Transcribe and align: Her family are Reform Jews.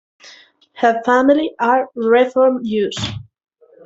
Her 0.77 0.99
family 1.05 1.53
are 1.59 1.87
Reform 1.93 2.63
Jews. 2.65 2.97